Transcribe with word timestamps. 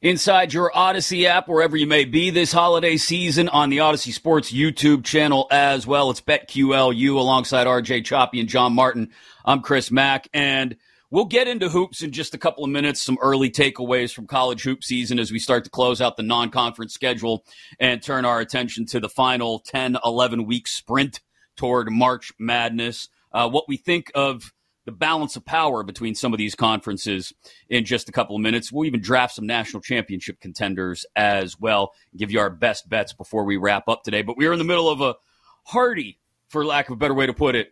inside 0.00 0.52
your 0.52 0.70
Audacy 0.74 1.24
app, 1.24 1.48
wherever 1.48 1.76
you 1.76 1.86
may 1.86 2.04
be 2.04 2.30
this 2.30 2.52
holiday 2.52 2.96
season, 2.96 3.48
on 3.48 3.70
the 3.70 3.78
Audacy 3.78 4.12
Sports 4.12 4.52
YouTube 4.52 5.04
channel 5.04 5.46
as 5.50 5.86
well. 5.86 6.10
It's 6.10 6.20
BetQLU 6.20 7.16
alongside 7.16 7.66
RJ 7.66 8.04
Choppy 8.04 8.40
and 8.40 8.48
John 8.48 8.74
Martin. 8.74 9.10
I'm 9.44 9.60
Chris 9.60 9.90
Mack, 9.90 10.28
and 10.32 10.76
we'll 11.10 11.24
get 11.24 11.48
into 11.48 11.68
hoops 11.68 12.02
in 12.02 12.12
just 12.12 12.34
a 12.34 12.38
couple 12.38 12.64
of 12.64 12.70
minutes. 12.70 13.02
Some 13.02 13.18
early 13.20 13.50
takeaways 13.50 14.12
from 14.12 14.26
college 14.26 14.62
hoop 14.62 14.84
season 14.84 15.18
as 15.18 15.32
we 15.32 15.38
start 15.38 15.64
to 15.64 15.70
close 15.70 16.00
out 16.00 16.16
the 16.16 16.22
non 16.22 16.50
conference 16.50 16.94
schedule 16.94 17.44
and 17.80 18.02
turn 18.02 18.24
our 18.24 18.40
attention 18.40 18.86
to 18.86 19.00
the 19.00 19.08
final 19.08 19.60
10, 19.60 19.98
11 20.04 20.46
week 20.46 20.68
sprint 20.68 21.20
toward 21.56 21.90
March 21.90 22.32
Madness. 22.38 23.08
Uh, 23.32 23.48
what 23.48 23.68
we 23.68 23.76
think 23.76 24.10
of 24.14 24.52
the 24.88 24.92
balance 24.92 25.36
of 25.36 25.44
power 25.44 25.82
between 25.82 26.14
some 26.14 26.32
of 26.32 26.38
these 26.38 26.54
conferences 26.54 27.34
in 27.68 27.84
just 27.84 28.08
a 28.08 28.12
couple 28.12 28.34
of 28.34 28.40
minutes. 28.40 28.72
We'll 28.72 28.86
even 28.86 29.02
draft 29.02 29.34
some 29.34 29.46
national 29.46 29.82
championship 29.82 30.40
contenders 30.40 31.04
as 31.14 31.60
well, 31.60 31.92
give 32.16 32.30
you 32.30 32.40
our 32.40 32.48
best 32.48 32.88
bets 32.88 33.12
before 33.12 33.44
we 33.44 33.58
wrap 33.58 33.86
up 33.86 34.02
today. 34.02 34.22
But 34.22 34.38
we 34.38 34.46
are 34.46 34.52
in 34.54 34.58
the 34.58 34.64
middle 34.64 34.88
of 34.88 35.02
a 35.02 35.16
hearty, 35.64 36.18
for 36.48 36.64
lack 36.64 36.88
of 36.88 36.94
a 36.94 36.96
better 36.96 37.12
way 37.12 37.26
to 37.26 37.34
put 37.34 37.54
it, 37.54 37.68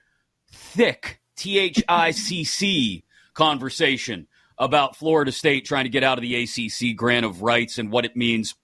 thick 0.52 1.22
T 1.36 1.58
H 1.58 1.82
I 1.88 2.10
C 2.10 2.44
C 2.44 3.04
conversation 3.32 4.26
about 4.58 4.94
Florida 4.94 5.32
State 5.32 5.64
trying 5.64 5.84
to 5.84 5.90
get 5.90 6.04
out 6.04 6.18
of 6.18 6.22
the 6.22 6.42
ACC 6.42 6.94
grant 6.94 7.24
of 7.24 7.40
rights 7.40 7.78
and 7.78 7.90
what 7.90 8.04
it 8.04 8.14
means 8.14 8.56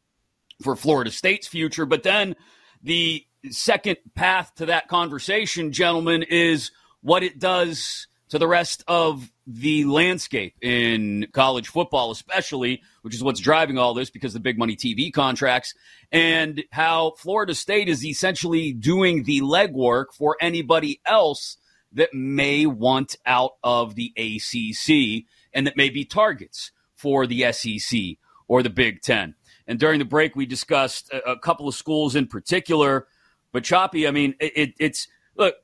for 0.62 0.77
Florida 0.77 1.10
State's 1.10 1.48
future. 1.48 1.86
But 1.86 2.02
then 2.02 2.36
the 2.82 3.24
second 3.48 3.96
path 4.14 4.52
to 4.56 4.66
that 4.66 4.88
conversation, 4.88 5.72
gentlemen, 5.72 6.22
is 6.22 6.70
what 7.00 7.22
it 7.22 7.38
does 7.38 8.08
to 8.32 8.38
the 8.38 8.48
rest 8.48 8.82
of 8.88 9.30
the 9.46 9.84
landscape 9.84 10.54
in 10.62 11.27
college 11.34 11.68
football, 11.68 12.10
especially, 12.10 12.80
which 13.02 13.14
is 13.14 13.22
what's 13.22 13.41
driving 13.41 13.77
all 13.77 13.92
this 13.92 14.08
because 14.08 14.32
the 14.32 14.41
big 14.41 14.56
money 14.56 14.74
TV 14.74 15.12
contracts, 15.12 15.74
and 16.10 16.64
how 16.70 17.12
Florida 17.18 17.55
State 17.55 17.91
is 17.91 18.03
essentially 18.03 18.72
doing 18.72 19.25
the 19.25 19.42
legwork 19.42 20.14
for 20.16 20.38
anybody 20.41 20.98
else 21.05 21.58
that 21.92 22.14
may 22.14 22.64
want 22.64 23.16
out 23.27 23.50
of 23.62 23.97
the 23.97 24.14
ACC 24.16 25.27
and 25.53 25.66
that 25.66 25.77
may 25.77 25.91
be 25.91 26.06
targets 26.06 26.72
for 26.94 27.27
the 27.27 27.53
SEC 27.53 28.00
or 28.48 28.62
the 28.62 28.70
Big 28.70 29.03
Ten. 29.03 29.34
And 29.66 29.78
during 29.78 29.98
the 29.98 30.06
break, 30.06 30.34
we 30.34 30.47
discussed 30.47 31.12
a, 31.12 31.33
a 31.33 31.38
couple 31.38 31.69
of 31.69 31.75
schools 31.75 32.16
in 32.16 32.28
particular. 32.28 33.08
But 33.53 33.64
Choppy, 33.64 34.08
I 34.08 34.10
mean, 34.10 34.36
it, 34.41 34.72
it's 34.80 35.06
look, 35.36 35.55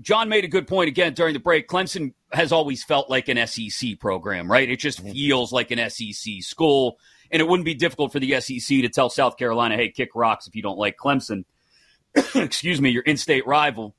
John 0.00 0.28
made 0.28 0.44
a 0.44 0.48
good 0.48 0.66
point 0.66 0.88
again 0.88 1.14
during 1.14 1.34
the 1.34 1.40
break. 1.40 1.68
Clemson 1.68 2.14
has 2.32 2.52
always 2.52 2.84
felt 2.84 3.10
like 3.10 3.28
an 3.28 3.46
SEC 3.46 3.98
program, 3.98 4.50
right? 4.50 4.68
It 4.68 4.78
just 4.78 5.02
mm-hmm. 5.02 5.12
feels 5.12 5.52
like 5.52 5.70
an 5.70 5.90
SEC 5.90 6.34
school. 6.40 6.98
And 7.30 7.40
it 7.42 7.48
wouldn't 7.48 7.66
be 7.66 7.74
difficult 7.74 8.12
for 8.12 8.20
the 8.20 8.40
SEC 8.40 8.80
to 8.80 8.88
tell 8.88 9.10
South 9.10 9.36
Carolina, 9.36 9.76
hey, 9.76 9.90
kick 9.90 10.10
rocks 10.14 10.46
if 10.46 10.56
you 10.56 10.62
don't 10.62 10.78
like 10.78 10.96
Clemson. 10.96 11.44
Excuse 12.34 12.80
me, 12.80 12.90
your 12.90 13.02
in 13.02 13.16
state 13.16 13.46
rival 13.46 13.94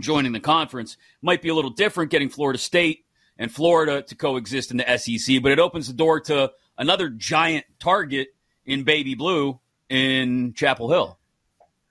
joining 0.00 0.32
the 0.32 0.40
conference. 0.40 0.96
Might 1.22 1.42
be 1.42 1.48
a 1.48 1.54
little 1.54 1.70
different 1.70 2.10
getting 2.10 2.28
Florida 2.28 2.58
State 2.58 3.04
and 3.38 3.50
Florida 3.50 4.02
to 4.02 4.14
coexist 4.14 4.70
in 4.70 4.76
the 4.76 4.98
SEC, 4.98 5.42
but 5.42 5.52
it 5.52 5.58
opens 5.58 5.88
the 5.88 5.94
door 5.94 6.20
to 6.20 6.52
another 6.78 7.08
giant 7.08 7.64
target 7.78 8.28
in 8.64 8.84
baby 8.84 9.14
blue 9.14 9.58
in 9.88 10.52
Chapel 10.54 10.90
Hill. 10.90 11.18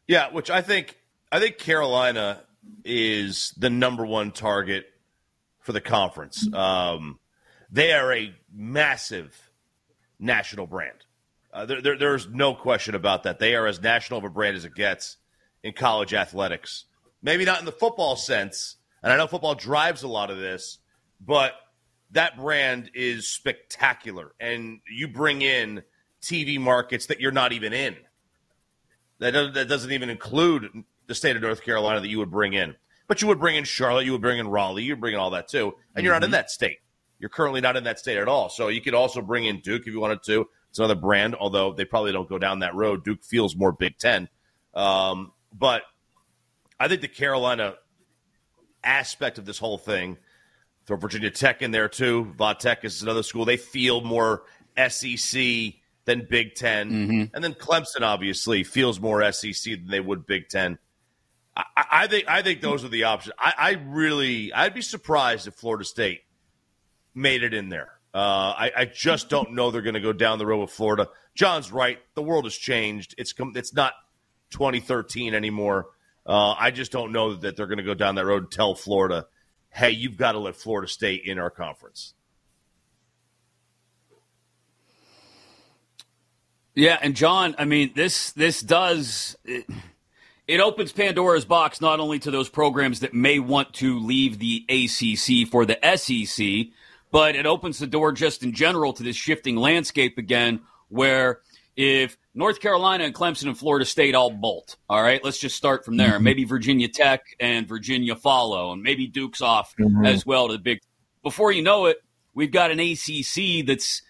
Yeah, 0.07 0.31
which 0.31 0.49
I 0.49 0.61
think 0.61 0.97
I 1.31 1.39
think 1.39 1.57
Carolina 1.57 2.43
is 2.83 3.53
the 3.57 3.69
number 3.69 4.05
one 4.05 4.31
target 4.31 4.85
for 5.59 5.73
the 5.73 5.81
conference. 5.81 6.51
Um, 6.53 7.19
they 7.71 7.93
are 7.93 8.11
a 8.13 8.33
massive 8.53 9.51
national 10.19 10.67
brand. 10.67 11.05
Uh, 11.51 11.65
there, 11.65 11.81
there, 11.81 11.97
there's 11.97 12.27
no 12.27 12.53
question 12.53 12.95
about 12.95 13.23
that. 13.23 13.39
They 13.39 13.55
are 13.55 13.67
as 13.67 13.81
national 13.81 14.19
of 14.19 14.25
a 14.25 14.29
brand 14.29 14.55
as 14.55 14.65
it 14.65 14.75
gets 14.75 15.17
in 15.63 15.73
college 15.73 16.13
athletics. 16.13 16.85
Maybe 17.21 17.45
not 17.45 17.59
in 17.59 17.65
the 17.65 17.71
football 17.71 18.15
sense, 18.15 18.77
and 19.03 19.11
I 19.11 19.17
know 19.17 19.27
football 19.27 19.55
drives 19.55 20.03
a 20.03 20.07
lot 20.07 20.29
of 20.29 20.37
this, 20.37 20.77
but 21.19 21.53
that 22.11 22.37
brand 22.37 22.91
is 22.93 23.27
spectacular. 23.27 24.31
And 24.39 24.79
you 24.89 25.07
bring 25.07 25.41
in 25.41 25.83
TV 26.21 26.59
markets 26.59 27.07
that 27.07 27.19
you're 27.19 27.31
not 27.31 27.51
even 27.51 27.73
in. 27.73 27.95
That 29.19 29.53
that 29.53 29.67
doesn't 29.67 29.91
even 29.91 30.09
include 30.09 30.69
the 31.09 31.15
state 31.15 31.35
of 31.35 31.41
North 31.41 31.63
Carolina 31.63 31.99
that 31.99 32.07
you 32.07 32.19
would 32.19 32.31
bring 32.31 32.53
in. 32.53 32.75
But 33.07 33.21
you 33.21 33.27
would 33.27 33.39
bring 33.39 33.55
in 33.55 33.63
Charlotte, 33.63 34.05
you 34.05 34.11
would 34.13 34.21
bring 34.21 34.37
in 34.39 34.47
Raleigh, 34.47 34.83
you 34.83 34.93
would 34.93 35.01
bring 35.01 35.15
in 35.15 35.19
all 35.19 35.31
that 35.31 35.49
too. 35.49 35.73
And 35.95 36.05
you're 36.05 36.13
mm-hmm. 36.13 36.21
not 36.21 36.23
in 36.23 36.27
mm-hmm. 36.27 36.33
that 36.33 36.51
state. 36.51 36.77
You're 37.17 37.29
currently 37.29 37.59
not 37.59 37.75
in 37.75 37.83
that 37.83 37.99
state 37.99 38.17
at 38.17 38.27
all. 38.27 38.47
So 38.49 38.69
you 38.69 38.79
could 38.79 38.93
also 38.93 39.21
bring 39.21 39.45
in 39.45 39.59
Duke 39.59 39.81
if 39.81 39.87
you 39.87 39.99
wanted 39.99 40.23
to. 40.23 40.47
It's 40.69 40.77
another 40.77 40.95
brand, 40.95 41.35
although 41.35 41.73
they 41.73 41.83
probably 41.83 42.11
don't 42.11 42.29
go 42.29 42.37
down 42.37 42.59
that 42.59 42.75
road. 42.75 43.03
Duke 43.03 43.23
feels 43.23 43.55
more 43.55 43.71
Big 43.71 43.97
Ten. 43.97 44.29
Um, 44.75 45.33
but 45.51 45.81
I 46.79 46.87
think 46.87 47.01
the 47.01 47.07
Carolina 47.07 47.73
aspect 48.83 49.39
of 49.39 49.45
this 49.45 49.57
whole 49.57 49.79
thing, 49.79 50.17
throw 50.85 50.95
Virginia 50.95 51.31
Tech 51.31 51.63
in 51.63 51.71
there 51.71 51.89
too. 51.89 52.31
Va 52.37 52.55
Tech 52.57 52.85
is 52.85 53.01
another 53.01 53.23
school. 53.23 53.45
They 53.45 53.57
feel 53.57 54.01
more 54.01 54.43
SEC 54.87 55.73
than 56.05 56.27
Big 56.29 56.55
10 56.55 56.91
mm-hmm. 56.91 57.35
And 57.35 57.43
then 57.43 57.53
Clemson 57.53 58.01
obviously 58.01 58.63
feels 58.63 58.99
more 58.99 59.31
SEC 59.31 59.73
than 59.73 59.87
they 59.89 59.99
would 59.99 60.25
Big 60.25 60.49
Ten. 60.49 60.77
I, 61.55 61.63
I 61.91 62.07
think 62.07 62.25
I 62.27 62.41
think 62.41 62.61
those 62.61 62.83
are 62.83 62.89
the 62.89 63.03
options. 63.05 63.33
I, 63.37 63.53
I, 63.57 63.71
really 63.87 64.53
I'd 64.53 64.73
be 64.73 64.81
surprised 64.81 65.47
if 65.47 65.55
Florida 65.55 65.83
State 65.83 66.21
made 67.13 67.43
it 67.43 67.53
in 67.53 67.69
there. 67.69 67.91
Uh, 68.13 68.53
I, 68.57 68.71
I, 68.75 68.85
just 68.85 69.29
don't 69.29 69.53
know 69.53 69.69
they're 69.69 69.83
going 69.83 69.93
to 69.93 69.99
go 69.99 70.13
down 70.13 70.39
the 70.39 70.45
road 70.45 70.61
with 70.61 70.71
Florida. 70.71 71.09
John's 71.35 71.71
right. 71.71 71.99
The 72.15 72.23
world 72.23 72.45
has 72.45 72.55
changed. 72.55 73.13
It's 73.17 73.33
it's 73.37 73.73
not 73.73 73.93
2013 74.51 75.35
anymore. 75.35 75.87
Uh, 76.25 76.55
I 76.57 76.71
just 76.71 76.91
don't 76.91 77.11
know 77.11 77.35
that 77.35 77.55
they're 77.55 77.67
going 77.67 77.77
to 77.77 77.83
go 77.83 77.93
down 77.93 78.15
that 78.15 78.25
road 78.25 78.43
and 78.43 78.51
tell 78.51 78.73
Florida, 78.73 79.27
"Hey, 79.69 79.91
you've 79.91 80.17
got 80.17 80.31
to 80.33 80.39
let 80.39 80.55
Florida 80.55 80.87
State 80.87 81.23
in 81.25 81.37
our 81.37 81.49
conference." 81.49 82.13
Yeah, 86.75 86.97
and 87.01 87.15
John, 87.15 87.55
I 87.57 87.65
mean 87.65 87.91
this 87.95 88.31
this 88.31 88.61
does. 88.61 89.35
It, 89.45 89.65
it 90.49 90.61
opens 90.61 90.91
Pandora's 90.91 91.45
box 91.45 91.79
not 91.79 91.99
only 91.99 92.17
to 92.17 92.31
those 92.31 92.49
programs 92.49 93.01
that 93.01 93.13
may 93.13 93.37
want 93.37 93.71
to 93.75 93.99
leave 93.99 94.39
the 94.39 94.65
ACC 94.67 95.47
for 95.47 95.63
the 95.63 95.77
SEC, 95.95 96.73
but 97.11 97.35
it 97.35 97.45
opens 97.45 97.77
the 97.77 97.85
door 97.85 98.11
just 98.11 98.41
in 98.41 98.51
general 98.51 98.91
to 98.93 99.03
this 99.03 99.15
shifting 99.15 99.57
landscape 99.57 100.17
again, 100.17 100.61
where 100.87 101.41
if 101.75 102.17
North 102.33 102.61
Carolina 102.61 103.03
and 103.03 103.13
Clemson 103.13 103.45
and 103.45 103.55
Florida 103.55 103.85
State 103.85 104.15
all 104.15 104.31
bolt, 104.31 104.77
all 104.89 105.03
right, 105.03 105.23
let's 105.23 105.37
just 105.37 105.55
start 105.55 105.85
from 105.85 105.97
there. 105.97 106.13
Mm-hmm. 106.13 106.23
Maybe 106.23 106.43
Virginia 106.45 106.87
Tech 106.87 107.21
and 107.39 107.67
Virginia 107.67 108.15
follow, 108.15 108.71
and 108.71 108.81
maybe 108.81 109.05
Duke's 109.05 109.43
off 109.43 109.75
mm-hmm. 109.79 110.03
as 110.03 110.25
well 110.25 110.47
to 110.47 110.53
the 110.53 110.59
big. 110.59 110.79
Before 111.21 111.51
you 111.51 111.61
know 111.61 111.85
it, 111.85 111.97
we've 112.33 112.51
got 112.51 112.71
an 112.71 112.79
ACC 112.79 113.67
that's 113.67 114.01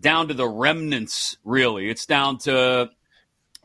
down 0.00 0.28
to 0.28 0.34
the 0.34 0.48
remnants. 0.48 1.36
Really, 1.44 1.90
it's 1.90 2.06
down 2.06 2.38
to 2.38 2.88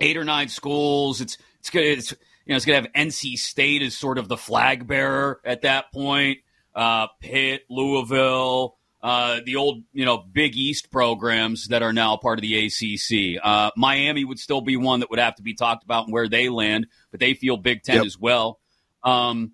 eight 0.02 0.18
or 0.18 0.26
nine 0.26 0.50
schools. 0.50 1.22
It's 1.22 1.38
it's 1.67 1.69
gonna 1.69 1.85
it's 1.85 2.11
you 2.45 2.53
know 2.53 2.55
it's 2.55 2.66
gonna 2.66 2.81
have 2.81 2.91
NC 2.94 3.38
State 3.38 3.81
as 3.81 3.95
sort 3.95 4.17
of 4.17 4.28
the 4.28 4.38
flag 4.38 4.88
bearer 4.88 5.41
at 5.44 5.63
that 5.63 5.91
point. 5.91 6.39
Uh, 6.73 7.07
Pitt, 7.19 7.63
Louisville, 7.69 8.78
uh, 9.01 9.39
the 9.45 9.55
old 9.55 9.83
you 9.91 10.05
know 10.05 10.17
Big 10.17 10.55
East 10.55 10.91
programs 10.91 11.67
that 11.67 11.83
are 11.83 11.94
now 11.94 12.16
part 12.17 12.39
of 12.39 12.44
the 12.44 12.66
ACC. 12.66 13.41
Uh, 13.44 13.72
Miami 13.75 14.23
would 14.23 14.39
still 14.39 14.61
be 14.61 14.78
one 14.78 15.01
that 15.01 15.09
would 15.09 15.19
have 15.19 15.35
to 15.35 15.44
be 15.44 15.53
talked 15.53 15.83
about 15.83 16.05
and 16.05 16.13
where 16.13 16.29
they 16.29 16.50
land, 16.50 16.88
but 17.11 17.19
they 17.19 17.33
feel 17.33 17.57
Big 17.57 17.84
Ten 17.84 17.97
yep. 17.97 18.05
as 18.05 18.17
well. 18.17 18.59
Um, 19.03 19.51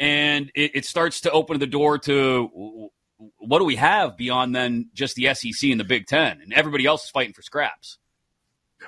and 0.00 0.50
it, 0.54 0.72
it 0.74 0.84
starts 0.84 1.22
to 1.22 1.30
open 1.30 1.60
the 1.60 1.66
door 1.66 1.98
to 1.98 2.90
what 3.38 3.58
do 3.60 3.64
we 3.64 3.76
have 3.76 4.16
beyond 4.16 4.54
then 4.54 4.90
just 4.92 5.14
the 5.14 5.32
SEC 5.34 5.70
and 5.70 5.78
the 5.78 5.84
Big 5.84 6.06
Ten, 6.06 6.40
and 6.40 6.52
everybody 6.52 6.84
else 6.84 7.04
is 7.04 7.10
fighting 7.10 7.32
for 7.32 7.42
scraps. 7.42 7.98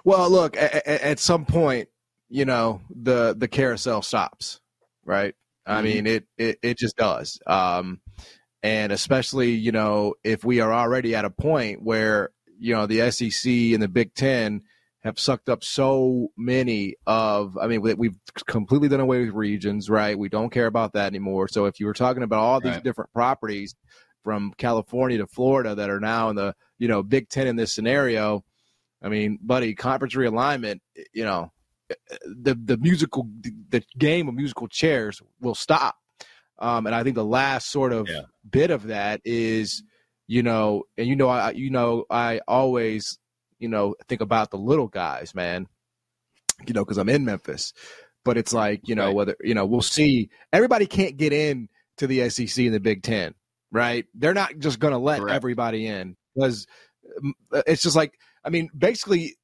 Well, 0.04 0.28
look, 0.28 0.56
at, 0.56 0.86
at 0.86 1.19
some 1.20 1.46
point, 1.46 1.88
you 2.28 2.44
know 2.44 2.81
the 2.90 3.34
the 3.37 3.49
carousel 3.49 4.02
stops, 4.02 4.61
right? 5.05 5.34
Mm-hmm. 5.67 5.78
I 5.78 5.82
mean, 5.82 6.06
it, 6.06 6.26
it 6.37 6.58
it 6.62 6.78
just 6.78 6.96
does. 6.96 7.40
Um, 7.46 8.00
and 8.62 8.93
especially, 8.93 9.52
you 9.52 9.73
know, 9.73 10.14
if 10.25 10.44
we 10.44 10.61
are 10.61 10.73
already 10.73 11.14
at 11.14 11.25
a 11.25 11.31
point 11.31 11.82
where 11.82 12.31
you 12.58 12.75
know 12.75 12.87
the 12.87 13.11
SEC 13.11 13.50
and 13.50 13.82
the 13.82 13.88
Big 13.88 14.14
Ten 14.14 14.62
have 15.00 15.20
sucked 15.20 15.49
up 15.49 15.62
so 15.62 16.32
many 16.37 16.96
of 17.06 17.56
i 17.58 17.69
mean 17.69 17.81
we've 17.81 18.19
completely 18.49 18.88
done 18.88 18.99
away 18.99 19.25
with 19.25 19.32
regions 19.34 19.88
right 19.88 20.19
we 20.19 20.29
don't 20.29 20.50
care 20.50 20.67
about 20.67 20.94
that 20.94 21.06
anymore 21.06 21.46
so 21.46 21.67
if 21.67 21.79
you 21.79 21.87
were 21.87 21.93
talking 21.93 22.25
about 22.25 22.40
all 22.40 22.61
these 22.61 22.72
right. 22.72 22.82
different 22.82 23.12
properties 23.12 23.76
from 24.25 24.52
california 24.58 25.19
to 25.19 25.26
florida 25.29 25.76
that 25.76 25.90
are 25.90 26.00
now 26.00 26.29
in 26.31 26.34
the 26.34 26.52
you 26.81 26.88
know 26.88 27.05
big 27.05 27.29
ten 27.29 27.46
in 27.46 27.55
this 27.55 27.72
scenario 27.72 28.43
I 29.02 29.08
mean, 29.08 29.38
buddy, 29.43 29.75
conference 29.75 30.14
realignment, 30.14 30.81
you 31.12 31.25
know, 31.25 31.52
the 32.24 32.54
the 32.54 32.76
musical 32.76 33.28
the 33.40 33.82
game 33.98 34.28
of 34.28 34.34
musical 34.34 34.68
chairs 34.68 35.20
will 35.40 35.54
stop. 35.54 35.96
Um, 36.58 36.86
and 36.86 36.94
I 36.94 37.02
think 37.02 37.16
the 37.16 37.24
last 37.24 37.70
sort 37.70 37.92
of 37.92 38.08
yeah. 38.08 38.22
bit 38.48 38.70
of 38.70 38.84
that 38.84 39.20
is, 39.24 39.82
you 40.26 40.42
know, 40.42 40.84
and 40.96 41.06
you 41.06 41.14
know, 41.16 41.28
I 41.28 41.50
you 41.50 41.70
know, 41.70 42.04
I 42.10 42.40
always 42.48 43.18
you 43.58 43.68
know, 43.68 43.94
think 44.08 44.20
about 44.20 44.50
the 44.50 44.58
little 44.58 44.88
guys, 44.88 45.34
man. 45.34 45.66
You 46.66 46.72
know, 46.74 46.84
because 46.84 46.98
I'm 46.98 47.08
in 47.08 47.24
Memphis, 47.24 47.72
but 48.24 48.36
it's 48.38 48.52
like 48.52 48.88
you 48.88 48.94
know 48.94 49.06
Right. 49.06 49.14
whether 49.14 49.36
you 49.42 49.54
know 49.54 49.66
we'll 49.66 49.82
see. 49.82 50.30
Everybody 50.52 50.86
can't 50.86 51.16
get 51.16 51.32
in 51.32 51.68
to 51.98 52.06
the 52.06 52.28
SEC 52.30 52.64
and 52.64 52.74
the 52.74 52.80
Big 52.80 53.02
Ten, 53.02 53.34
right? 53.70 54.06
They're 54.14 54.34
not 54.34 54.58
just 54.58 54.78
going 54.78 54.92
to 54.92 54.98
let 54.98 55.20
Correct. 55.20 55.36
everybody 55.36 55.86
in 55.86 56.16
because 56.34 56.66
it's 57.66 57.82
just 57.82 57.96
like 57.96 58.14
I 58.44 58.50
mean, 58.50 58.70
basically, 58.76 59.36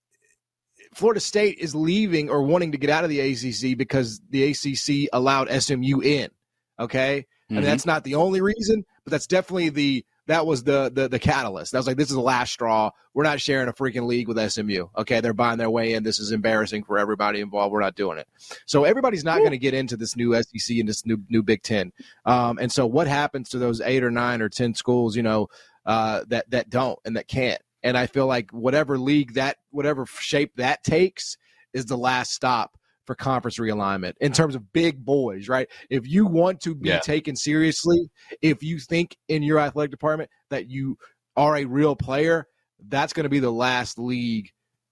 Florida 0.95 1.21
State 1.21 1.59
is 1.59 1.75
leaving 1.75 2.29
or 2.31 2.43
wanting 2.43 2.73
to 2.73 2.79
get 2.79 2.91
out 2.91 3.05
of 3.05 3.11
the 3.11 3.21
ACC 3.21 3.77
because 3.77 4.21
the 4.31 4.51
ACC 4.51 5.09
allowed 5.13 5.49
SMU 5.51 6.01
in. 6.01 6.31
Okay, 6.79 7.27
I 7.51 7.53
mean 7.53 7.63
Mhm. 7.63 7.67
that's 7.67 7.87
not 7.87 8.05
the 8.05 8.15
only 8.17 8.41
reason, 8.41 8.85
but 9.05 9.11
that's 9.11 9.27
definitely 9.27 9.69
the 9.71 10.05
that 10.27 10.47
was 10.47 10.63
the 10.65 10.91
the 10.95 11.09
the 11.09 11.19
catalyst. 11.19 11.73
That 11.73 11.79
was 11.79 11.87
like 11.87 11.97
this 11.97 12.09
is 12.09 12.15
the 12.15 12.21
last 12.23 12.53
straw. 12.53 12.91
We're 13.13 13.25
not 13.25 13.41
sharing 13.41 13.69
a 13.69 13.73
freaking 13.73 14.07
league 14.07 14.29
with 14.29 14.39
SMU. 14.39 14.87
Okay, 14.97 15.21
they're 15.21 15.33
buying 15.35 15.59
their 15.59 15.69
way 15.71 15.95
in. 15.95 16.03
This 16.05 16.19
is 16.21 16.31
embarrassing 16.33 16.85
for 16.85 16.99
everybody 16.99 17.41
involved. 17.41 17.73
We're 17.73 17.81
not 17.81 17.97
doing 17.97 18.19
it. 18.19 18.29
So 18.65 18.85
everybody's 18.85 19.25
not 19.25 19.39
going 19.39 19.51
to 19.51 19.59
get 19.59 19.75
into 19.75 19.97
this 19.97 20.17
new 20.17 20.35
SEC 20.35 20.79
and 20.79 20.89
this 20.89 21.05
new 21.05 21.19
new 21.29 21.43
Big 21.43 21.63
Ten. 21.63 21.93
Um, 22.25 22.59
and 22.59 22.71
so 22.71 22.87
what 22.87 23.07
happens 23.09 23.49
to 23.51 23.59
those 23.59 23.81
eight 23.81 24.05
or 24.05 24.11
nine 24.11 24.41
or 24.41 24.49
ten 24.49 24.75
schools? 24.75 25.17
You 25.17 25.23
know 25.25 25.49
uh, 25.85 26.23
that 26.29 26.49
that 26.51 26.71
don't 26.71 26.99
and 27.05 27.17
that 27.17 27.27
can't. 27.29 27.61
And 27.83 27.97
I 27.99 28.07
feel 28.07 28.27
like 28.27 28.51
whatever 28.51 28.99
league 28.99 29.35
that 29.35 29.59
whatever 29.71 30.07
shape 30.07 30.57
that 30.57 30.83
takes 30.85 31.37
is 31.73 31.87
the 31.87 31.97
last 31.97 32.33
stop 32.33 32.77
for 33.07 33.15
conference 33.17 33.59
realignment 33.59 34.15
in 34.21 34.33
terms 34.33 34.55
of 34.55 34.73
big 34.73 35.05
boys, 35.05 35.49
right? 35.49 35.69
If 35.91 36.07
you 36.07 36.25
want 36.27 36.61
to 36.61 36.75
be 36.75 36.89
Yeah. 36.91 37.01
taken 37.01 37.35
seriously, 37.35 38.11
if 38.41 38.63
you 38.63 38.79
think 38.79 39.17
in 39.29 39.43
your 39.43 39.59
athletic 39.59 39.91
department 39.91 40.31
that 40.51 40.69
you 40.69 40.97
are 41.37 41.57
a 41.57 41.65
real 41.65 41.97
player, 41.97 42.47
that's 42.89 43.13
going 43.13 43.25
to 43.25 43.31
be 43.31 43.41
the 43.41 43.51
last 43.51 43.99
league 43.99 44.51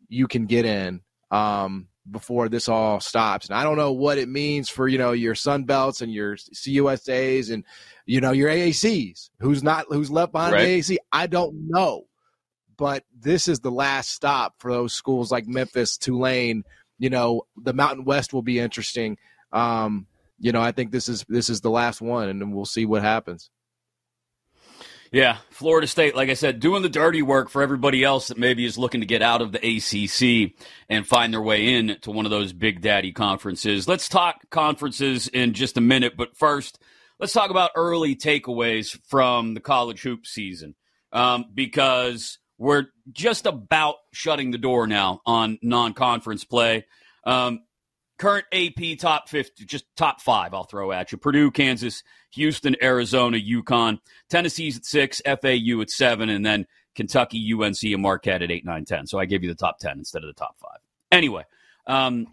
you 0.08 0.26
can 0.26 0.46
get 0.46 0.64
in 0.64 1.02
um, 1.30 1.86
before 2.10 2.48
this 2.48 2.68
all 2.68 2.98
stops. 2.98 3.48
And 3.48 3.56
I 3.56 3.62
don't 3.62 3.76
know 3.76 3.92
what 3.92 4.18
it 4.18 4.28
means 4.28 4.68
for 4.68 4.88
you 4.88 4.98
know 4.98 5.12
your 5.12 5.36
Sun 5.36 5.64
Belts 5.64 6.00
and 6.00 6.12
your 6.12 6.34
CUSAs 6.36 7.52
and 7.52 7.64
you 8.06 8.20
know 8.20 8.32
your 8.32 8.50
AACs. 8.50 9.30
Who's 9.38 9.62
not 9.62 9.86
who's 9.88 10.10
left 10.10 10.32
behind 10.32 10.54
Right. 10.54 10.64
the 10.64 10.80
AAC? 10.80 10.96
I 11.12 11.26
don't 11.28 11.68
know. 11.68 12.06
But 12.80 13.04
this 13.14 13.46
is 13.46 13.60
the 13.60 13.70
last 13.70 14.10
stop 14.10 14.54
for 14.58 14.72
those 14.72 14.94
schools 14.94 15.30
like 15.30 15.46
Memphis, 15.46 15.98
Tulane. 15.98 16.64
You 16.98 17.10
know, 17.10 17.42
the 17.54 17.74
Mountain 17.74 18.06
West 18.06 18.32
will 18.32 18.40
be 18.40 18.58
interesting. 18.58 19.18
Um, 19.52 20.06
you 20.38 20.50
know, 20.50 20.62
I 20.62 20.72
think 20.72 20.90
this 20.90 21.06
is 21.06 21.26
this 21.28 21.50
is 21.50 21.60
the 21.60 21.68
last 21.68 22.00
one, 22.00 22.30
and 22.30 22.54
we'll 22.54 22.64
see 22.64 22.86
what 22.86 23.02
happens. 23.02 23.50
Yeah, 25.12 25.36
Florida 25.50 25.86
State, 25.86 26.16
like 26.16 26.30
I 26.30 26.34
said, 26.34 26.58
doing 26.58 26.80
the 26.80 26.88
dirty 26.88 27.20
work 27.20 27.50
for 27.50 27.60
everybody 27.60 28.02
else 28.02 28.28
that 28.28 28.38
maybe 28.38 28.64
is 28.64 28.78
looking 28.78 29.00
to 29.00 29.06
get 29.06 29.20
out 29.20 29.42
of 29.42 29.52
the 29.52 29.58
ACC 29.58 30.54
and 30.88 31.06
find 31.06 31.34
their 31.34 31.42
way 31.42 31.74
in 31.74 31.98
to 32.00 32.10
one 32.10 32.24
of 32.24 32.30
those 32.30 32.54
big 32.54 32.80
daddy 32.80 33.12
conferences. 33.12 33.86
Let's 33.88 34.08
talk 34.08 34.36
conferences 34.48 35.28
in 35.28 35.52
just 35.52 35.76
a 35.76 35.82
minute, 35.82 36.14
but 36.16 36.34
first, 36.34 36.80
let's 37.18 37.34
talk 37.34 37.50
about 37.50 37.72
early 37.76 38.16
takeaways 38.16 38.98
from 39.06 39.52
the 39.52 39.60
college 39.60 40.00
hoop 40.00 40.26
season 40.26 40.76
um, 41.12 41.44
because 41.52 42.38
we're 42.60 42.88
just 43.10 43.46
about 43.46 43.96
shutting 44.12 44.50
the 44.50 44.58
door 44.58 44.86
now 44.86 45.22
on 45.24 45.58
non-conference 45.62 46.44
play. 46.44 46.84
Um, 47.24 47.60
current 48.18 48.44
AP 48.52 48.98
top 48.98 49.30
50, 49.30 49.64
just 49.64 49.86
top 49.96 50.20
five, 50.20 50.52
I'll 50.52 50.64
throw 50.64 50.92
at 50.92 51.10
you. 51.10 51.16
Purdue, 51.16 51.50
Kansas, 51.50 52.02
Houston, 52.32 52.76
Arizona, 52.82 53.38
UConn. 53.38 53.98
Tennessee's 54.28 54.76
at 54.76 54.84
six, 54.84 55.22
FAU 55.24 55.80
at 55.80 55.88
seven, 55.88 56.28
and 56.28 56.44
then 56.44 56.66
Kentucky, 56.94 57.50
UNC, 57.50 57.82
and 57.82 58.02
Marquette 58.02 58.42
at 58.42 58.50
eight, 58.50 58.66
nine, 58.66 58.84
ten. 58.84 59.06
So 59.06 59.18
I 59.18 59.24
gave 59.24 59.42
you 59.42 59.48
the 59.48 59.54
top 59.54 59.78
10 59.78 59.92
instead 59.98 60.22
of 60.22 60.28
the 60.28 60.38
top 60.38 60.56
five. 60.60 60.80
Anyway, 61.10 61.44
um, 61.86 62.26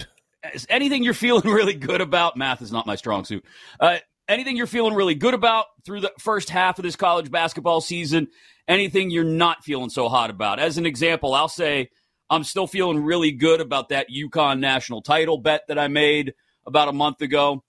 is 0.53 0.67
anything 0.69 1.05
you're 1.05 1.13
feeling 1.13 1.49
really 1.49 1.73
good 1.73 2.01
about? 2.01 2.35
Math 2.35 2.61
is 2.61 2.71
not 2.73 2.85
my 2.85 2.95
strong 2.95 3.23
suit. 3.23 3.45
Uh, 3.79 3.99
anything 4.27 4.57
you're 4.57 4.67
feeling 4.67 4.93
really 4.93 5.15
good 5.15 5.33
about 5.33 5.65
through 5.85 6.01
the 6.01 6.11
first 6.19 6.49
half 6.49 6.79
of 6.79 6.83
this 6.83 6.95
college 6.95 7.31
basketball 7.31 7.81
season? 7.81 8.27
Anything 8.67 9.09
you're 9.09 9.23
not 9.23 9.63
feeling 9.63 9.89
so 9.89 10.09
hot 10.09 10.29
about? 10.29 10.59
As 10.59 10.77
an 10.77 10.85
example, 10.85 11.33
I'll 11.33 11.47
say 11.47 11.89
I'm 12.29 12.43
still 12.43 12.67
feeling 12.67 13.03
really 13.03 13.31
good 13.31 13.61
about 13.61 13.89
that 13.89 14.07
UConn 14.09 14.59
national 14.59 15.01
title 15.01 15.37
bet 15.37 15.61
that 15.67 15.79
I 15.79 15.87
made 15.87 16.33
about 16.65 16.89
a 16.89 16.93
month 16.93 17.21
ago. 17.21 17.63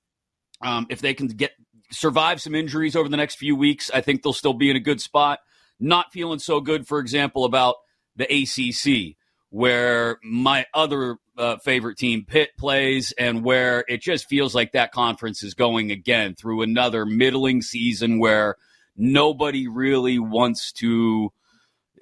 Um, 0.60 0.86
if 0.90 1.00
they 1.00 1.14
can 1.14 1.28
get 1.28 1.52
survive 1.90 2.40
some 2.40 2.54
injuries 2.54 2.96
over 2.96 3.08
the 3.08 3.16
next 3.16 3.36
few 3.36 3.54
weeks, 3.54 3.90
I 3.92 4.00
think 4.00 4.22
they'll 4.22 4.32
still 4.32 4.54
be 4.54 4.70
in 4.70 4.76
a 4.76 4.80
good 4.80 5.00
spot. 5.00 5.38
Not 5.80 6.12
feeling 6.12 6.40
so 6.40 6.60
good, 6.60 6.86
for 6.86 6.98
example, 6.98 7.44
about 7.44 7.76
the 8.16 8.24
ACC, 8.24 9.16
where 9.50 10.18
my 10.24 10.66
other 10.74 11.18
uh, 11.38 11.56
favorite 11.58 11.96
team, 11.96 12.24
Pitt, 12.26 12.50
plays, 12.58 13.12
and 13.16 13.44
where 13.44 13.84
it 13.88 14.02
just 14.02 14.28
feels 14.28 14.54
like 14.54 14.72
that 14.72 14.92
conference 14.92 15.42
is 15.42 15.54
going 15.54 15.90
again 15.92 16.34
through 16.34 16.62
another 16.62 17.06
middling 17.06 17.62
season 17.62 18.18
where 18.18 18.56
nobody 18.96 19.68
really 19.68 20.18
wants 20.18 20.72
to. 20.72 21.32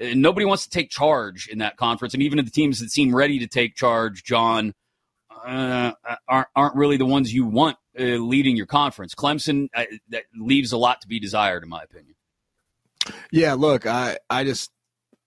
uh, 0.01 0.07
Nobody 0.15 0.47
wants 0.47 0.65
to 0.65 0.71
take 0.71 0.91
charge 0.91 1.49
in 1.49 1.59
that 1.59 1.77
conference, 1.77 2.15
and 2.15 2.23
even 2.23 2.43
the 2.43 2.51
teams 2.51 2.81
that 2.81 2.91
seem 2.91 3.15
ready 3.15 3.39
to 3.41 3.47
take 3.47 3.77
charge, 3.77 4.25
John, 4.25 4.75
uh, 5.47 5.93
aren't 6.27 6.49
aren't 6.57 6.77
really 6.77 6.97
the 6.97 7.07
ones 7.07 7.33
you 7.33 7.45
want 7.45 7.77
uh, 7.99 8.03
leading 8.03 8.57
your 8.57 8.67
conference. 8.67 9.15
Clemson 9.15 9.69
uh, 9.75 9.85
that 10.09 10.25
leaves 10.35 10.73
a 10.73 10.79
lot 10.79 11.03
to 11.03 11.09
be 11.09 11.21
desired, 11.21 11.63
in 11.63 11.69
my 11.69 11.83
opinion. 11.83 12.15
Yeah, 13.31 13.53
look, 13.55 13.87
I 13.87 14.19
I 14.29 14.45
just 14.45 14.71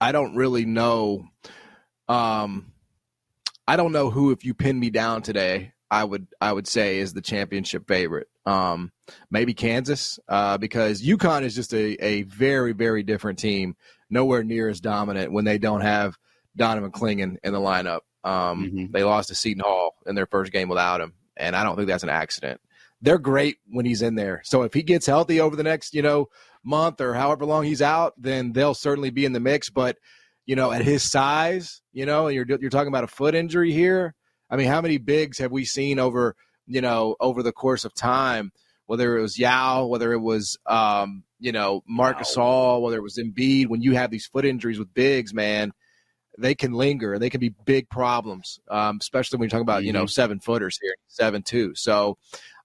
I 0.02 0.12
don't 0.12 0.36
really 0.36 0.66
know. 0.66 1.26
Um, 2.08 2.74
I 3.69 3.75
don't 3.75 3.92
know 3.92 4.10
who 4.10 4.31
if 4.31 4.44
you 4.44 4.56
pin 4.56 4.80
me 4.80 4.89
down 4.89 5.21
today, 5.21 5.74
I 5.92 6.04
would 6.04 6.25
I 6.42 6.51
would 6.51 6.68
say 6.68 6.98
is 6.98 7.13
the 7.13 7.21
championship 7.21 7.88
favorite. 7.88 8.27
Um, 8.45 8.92
maybe 9.30 9.54
Kansas, 9.54 10.19
uh, 10.27 10.57
because 10.57 11.04
UConn 11.04 11.44
is 11.44 11.54
just 11.54 11.71
a 11.74 12.04
a 12.04 12.24
very 12.24 12.74
very 12.74 13.04
different 13.04 13.38
team, 13.38 13.75
nowhere 14.10 14.44
near 14.44 14.69
as 14.69 14.81
dominant 14.81 15.31
when 15.31 15.45
they 15.45 15.60
don't 15.60 15.81
have 15.81 16.18
Donovan 16.56 16.92
Clingan 16.92 17.38
in 17.44 17.54
the 17.54 17.60
lineup. 17.60 18.01
Um, 18.24 18.71
Mhm. 18.74 18.92
They 18.92 19.04
lost 19.04 19.30
to 19.30 19.36
Seton 19.36 19.62
Hall 19.63 19.94
in 20.07 20.16
their 20.16 20.25
first 20.25 20.51
game 20.51 20.68
without 20.68 21.00
him, 21.00 21.13
and 21.38 21.56
I 21.56 21.63
don't 21.63 21.75
think 21.75 21.88
that's 21.88 22.04
an 22.04 22.10
accident. 22.10 22.60
They're 23.01 23.19
great 23.19 23.57
when 23.69 23.86
he's 23.86 24.01
in 24.01 24.16
there. 24.16 24.42
So 24.45 24.63
if 24.63 24.74
he 24.74 24.81
gets 24.81 25.06
healthy 25.06 25.39
over 25.39 25.56
the 25.56 25.63
next, 25.63 25.94
you 25.94 26.01
know, 26.01 26.30
month 26.63 27.00
or 27.01 27.13
however 27.13 27.45
long 27.45 27.66
he's 27.66 27.83
out, 27.83 28.13
then 28.18 28.51
they'll 28.51 28.74
certainly 28.74 29.12
be 29.12 29.25
in 29.25 29.33
the 29.33 29.39
mix. 29.39 29.69
But 29.69 29.98
you 30.50 30.56
know, 30.56 30.72
at 30.72 30.81
his 30.81 31.04
size, 31.04 31.80
you 31.94 32.07
know, 32.07 32.25
and 32.25 32.36
you're 32.36 32.46
you're 32.60 32.72
talking 32.72 32.88
about 32.88 33.04
a 33.04 33.07
foot 33.07 33.36
injury 33.36 33.72
here. 33.72 34.16
I 34.50 34.56
mean, 34.56 34.66
how 34.66 34.81
many 34.81 34.97
bigs 34.97 35.38
have 35.38 35.52
we 35.52 35.64
seen 35.64 36.00
over 36.00 36.35
you 36.66 36.81
know 36.81 37.16
over 37.19 37.44
the 37.44 37.52
course 37.52 37.85
of 37.85 37.94
time? 37.94 38.52
Whether 38.88 39.16
it 39.16 39.21
was 39.21 39.38
Yao, 39.38 39.85
whether 39.85 40.12
it 40.12 40.18
was 40.18 40.57
um, 40.66 41.24
you 41.40 41.52
know 41.52 41.83
Marc 41.88 42.18
Gasol, 42.18 42.81
whether 42.81 42.97
it 42.97 43.04
was 43.04 43.19
Embiid, 43.19 43.68
when 43.68 43.83
you 43.83 43.94
have 43.94 44.09
these 44.09 44.26
foot 44.26 44.44
injuries 44.44 44.80
with 44.80 44.92
bigs, 44.92 45.35
man, 45.35 45.71
they 46.40 46.56
can 46.56 46.74
linger. 46.74 47.14
And 47.14 47.21
they 47.21 47.30
can 47.30 47.40
be 47.40 47.54
big 47.66 47.88
problems, 47.88 48.59
um, 48.71 48.97
especially 49.00 49.38
when 49.38 49.45
you're 49.45 49.52
talking 49.52 49.62
about 49.62 49.83
you 49.83 49.94
know 49.94 50.07
seven 50.07 50.40
footers 50.40 50.80
here, 50.81 50.95
seven 51.09 51.44
two. 51.44 51.76
So 51.76 52.18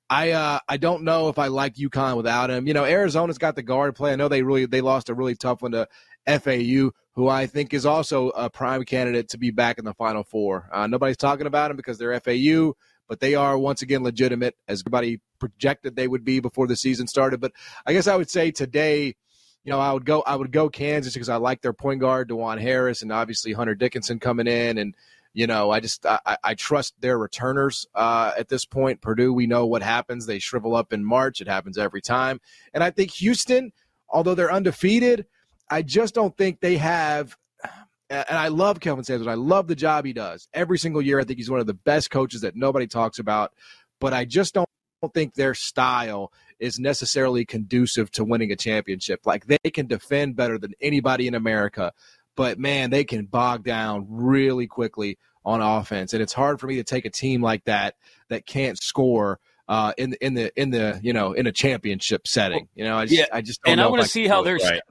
I 0.08 0.30
uh, 0.30 0.58
I 0.66 0.78
don't 0.78 1.04
know 1.04 1.28
if 1.28 1.38
I 1.38 1.48
like 1.48 1.74
UConn 1.74 2.16
without 2.16 2.50
him. 2.50 2.66
You 2.66 2.72
know, 2.72 2.84
Arizona's 2.84 3.36
got 3.36 3.56
the 3.56 3.62
guard 3.62 3.94
play. 3.94 4.12
I 4.12 4.16
know 4.16 4.28
they 4.28 4.42
really 4.42 4.64
they 4.64 4.80
lost 4.80 5.10
a 5.10 5.14
really 5.14 5.34
tough 5.34 5.60
one 5.60 5.72
to 5.72 5.86
FAU, 6.26 6.90
who 7.14 7.28
I 7.28 7.46
think 7.46 7.74
is 7.74 7.86
also 7.86 8.30
a 8.30 8.50
prime 8.50 8.84
candidate 8.84 9.28
to 9.30 9.38
be 9.38 9.50
back 9.50 9.78
in 9.78 9.84
the 9.84 9.94
Final 9.94 10.24
Four. 10.24 10.68
Uh, 10.72 10.86
nobody's 10.86 11.16
talking 11.16 11.46
about 11.46 11.68
them 11.68 11.76
because 11.76 11.98
they're 11.98 12.18
FAU, 12.20 12.74
but 13.08 13.20
they 13.20 13.34
are 13.34 13.58
once 13.58 13.82
again 13.82 14.02
legitimate 14.02 14.56
as 14.68 14.82
everybody 14.82 15.20
projected 15.38 15.96
they 15.96 16.08
would 16.08 16.24
be 16.24 16.40
before 16.40 16.66
the 16.66 16.76
season 16.76 17.06
started. 17.06 17.40
But 17.40 17.52
I 17.86 17.92
guess 17.92 18.06
I 18.06 18.16
would 18.16 18.30
say 18.30 18.50
today, 18.50 19.14
you 19.64 19.70
know, 19.70 19.80
I 19.80 19.92
would 19.92 20.04
go 20.04 20.22
I 20.26 20.36
would 20.36 20.52
go 20.52 20.68
Kansas 20.68 21.14
because 21.14 21.28
I 21.28 21.36
like 21.36 21.62
their 21.62 21.72
point 21.72 22.00
guard 22.00 22.28
Dajuan 22.28 22.60
Harris 22.60 23.02
and 23.02 23.12
obviously 23.12 23.52
Hunter 23.52 23.74
Dickinson 23.74 24.18
coming 24.18 24.46
in 24.46 24.78
and 24.78 24.94
you 25.34 25.48
know, 25.48 25.72
I 25.72 25.80
just 25.80 26.06
I, 26.06 26.36
I 26.44 26.54
trust 26.54 26.94
their 27.00 27.18
returners 27.18 27.88
uh, 27.92 28.30
at 28.38 28.48
this 28.48 28.64
point. 28.64 29.02
Purdue, 29.02 29.32
we 29.32 29.48
know 29.48 29.66
what 29.66 29.82
happens; 29.82 30.26
they 30.26 30.38
shrivel 30.38 30.76
up 30.76 30.92
in 30.92 31.04
March. 31.04 31.40
It 31.40 31.48
happens 31.48 31.76
every 31.76 32.00
time. 32.00 32.40
And 32.72 32.84
I 32.84 32.90
think 32.90 33.10
Houston, 33.10 33.72
although 34.08 34.36
they're 34.36 34.52
undefeated, 34.52 35.26
I 35.70 35.82
just 35.82 36.14
don't 36.14 36.36
think 36.36 36.60
they 36.60 36.76
have. 36.76 37.36
And 38.10 38.38
I 38.38 38.48
love 38.48 38.80
Kelvin 38.80 39.04
Sampson. 39.04 39.28
I 39.28 39.34
love 39.34 39.66
the 39.66 39.74
job 39.74 40.04
he 40.04 40.12
does 40.12 40.46
every 40.52 40.78
single 40.78 41.00
year. 41.00 41.18
I 41.18 41.24
think 41.24 41.38
he's 41.38 41.50
one 41.50 41.60
of 41.60 41.66
the 41.66 41.74
best 41.74 42.10
coaches 42.10 42.42
that 42.42 42.54
nobody 42.54 42.86
talks 42.86 43.18
about. 43.18 43.52
But 43.98 44.12
I 44.12 44.24
just 44.24 44.54
don't 44.54 44.68
think 45.14 45.34
their 45.34 45.54
style 45.54 46.32
is 46.60 46.78
necessarily 46.78 47.44
conducive 47.44 48.10
to 48.12 48.24
winning 48.24 48.52
a 48.52 48.56
championship. 48.56 49.20
Like 49.24 49.46
they 49.46 49.70
can 49.70 49.86
defend 49.86 50.36
better 50.36 50.58
than 50.58 50.74
anybody 50.80 51.26
in 51.26 51.34
America, 51.34 51.92
but 52.36 52.58
man, 52.58 52.90
they 52.90 53.04
can 53.04 53.26
bog 53.26 53.64
down 53.64 54.06
really 54.08 54.66
quickly 54.66 55.18
on 55.44 55.60
offense, 55.60 56.12
and 56.12 56.22
it's 56.22 56.32
hard 56.32 56.58
for 56.58 56.66
me 56.66 56.76
to 56.76 56.84
take 56.84 57.04
a 57.04 57.10
team 57.10 57.42
like 57.42 57.64
that 57.64 57.96
that 58.28 58.46
can't 58.46 58.82
score 58.82 59.40
uh, 59.68 59.92
in 59.96 60.14
in 60.20 60.34
the 60.34 60.60
in 60.60 60.70
the 60.70 60.98
you 61.02 61.12
know 61.12 61.32
in 61.32 61.46
a 61.46 61.52
championship 61.52 62.26
setting. 62.26 62.68
You 62.74 62.84
know, 62.84 62.96
I 62.96 63.06
just 63.06 63.18
Yeah, 63.18 63.26
I 63.32 63.40
just 63.42 63.62
don't 63.62 63.72
And 63.72 63.80
I 63.80 63.86
want 63.88 64.02
to 64.02 64.08
see 64.08 64.26
how 64.26 64.42
do 64.42 64.50
it. 64.50 64.60
their 64.60 64.70
Right. 64.70 64.82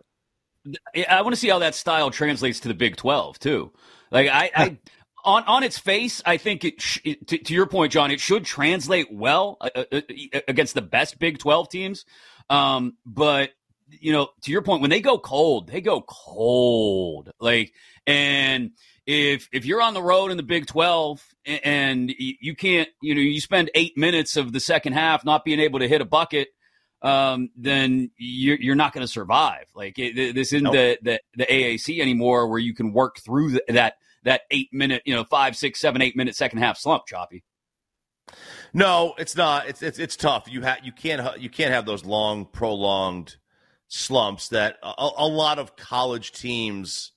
I 1.09 1.21
want 1.21 1.33
to 1.33 1.39
see 1.39 1.49
how 1.49 1.59
that 1.59 1.75
style 1.75 2.11
translates 2.11 2.61
to 2.61 2.67
the 2.67 2.73
Big 2.73 2.95
12 2.95 3.39
too. 3.39 3.71
Like 4.11 4.29
I, 4.29 4.51
I 4.55 4.77
on 5.23 5.43
on 5.45 5.63
its 5.63 5.77
face, 5.77 6.21
I 6.25 6.37
think 6.37 6.65
it, 6.65 6.81
sh- 6.81 6.99
it 7.03 7.27
to, 7.27 7.37
to, 7.37 7.53
your 7.53 7.65
point, 7.65 7.91
John, 7.91 8.11
it 8.11 8.19
should 8.19 8.45
translate 8.45 9.11
well 9.11 9.57
uh, 9.61 9.69
uh, 9.75 9.83
uh, 9.91 10.39
against 10.47 10.73
the 10.73 10.81
best 10.81 11.19
Big 11.19 11.39
Twelve 11.39 11.69
teams. 11.69 12.05
Um, 12.49 12.97
but 13.05 13.51
you 13.89 14.11
know, 14.11 14.29
to 14.43 14.51
your 14.51 14.61
point, 14.61 14.81
when 14.81 14.89
they 14.89 15.01
go 15.01 15.17
cold, 15.17 15.67
they 15.67 15.81
go 15.81 16.01
cold. 16.01 17.31
Like, 17.39 17.73
and 18.05 18.71
if 19.05 19.47
if 19.51 19.65
you're 19.65 19.81
on 19.81 19.93
the 19.93 20.03
road 20.03 20.31
in 20.31 20.37
the 20.37 20.43
Big 20.43 20.65
Twelve 20.65 21.23
and 21.45 22.13
you 22.17 22.55
can't, 22.55 22.89
you 23.01 23.15
know, 23.15 23.21
you 23.21 23.41
spend 23.41 23.71
eight 23.75 23.97
minutes 23.97 24.37
of 24.37 24.51
the 24.51 24.59
second 24.59 24.93
half 24.93 25.25
not 25.25 25.45
being 25.45 25.59
able 25.59 25.79
to 25.79 25.87
hit 25.87 26.01
a 26.01 26.05
bucket. 26.05 26.49
Um, 27.03 27.49
then 27.57 28.11
you're, 28.17 28.57
you're 28.57 28.75
not 28.75 28.93
going 28.93 29.05
to 29.05 29.11
survive. 29.11 29.65
Like 29.75 29.99
it, 29.99 30.33
this 30.33 30.53
isn't 30.53 30.63
nope. 30.63 30.73
the, 30.73 30.97
the, 31.01 31.19
the 31.35 31.45
AAC 31.45 31.99
anymore, 31.99 32.47
where 32.47 32.59
you 32.59 32.73
can 32.73 32.93
work 32.93 33.19
through 33.19 33.51
the, 33.51 33.63
that 33.69 33.95
that 34.23 34.41
eight 34.51 34.69
minute, 34.71 35.01
you 35.05 35.13
know, 35.13 35.25
five, 35.25 35.55
six, 35.55 35.79
seven, 35.79 36.01
eight 36.01 36.15
minute 36.15 36.35
second 36.35 36.59
half 36.59 36.77
slump, 36.77 37.05
Choppy. 37.05 37.43
No, 38.73 39.13
it's 39.17 39.35
not. 39.35 39.67
It's 39.67 39.81
it's 39.81 39.99
it's 39.99 40.15
tough. 40.15 40.45
You 40.49 40.61
have 40.61 40.79
you 40.83 40.91
can't 40.91 41.39
you 41.39 41.49
can't 41.49 41.71
have 41.71 41.85
those 41.85 42.05
long, 42.05 42.45
prolonged 42.45 43.35
slumps 43.87 44.47
that 44.49 44.77
a, 44.81 45.09
a 45.17 45.27
lot 45.27 45.59
of 45.59 45.75
college 45.75 46.31
teams 46.31 47.11